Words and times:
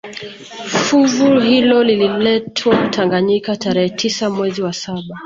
Fuvu 0.69 1.39
hilo 1.39 1.83
lililetwa 1.83 2.87
Tanganyika 2.89 3.55
tarehe 3.55 3.89
tisa 3.89 4.29
mwezi 4.29 4.61
wa 4.61 4.73
saba 4.73 5.19